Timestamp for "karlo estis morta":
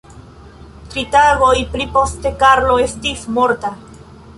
2.45-3.79